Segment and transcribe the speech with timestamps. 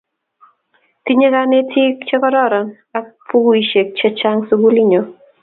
[1.03, 2.67] Tinye kanetik che kororon
[2.97, 5.01] ak pukuisyek chechang' sukulit nyo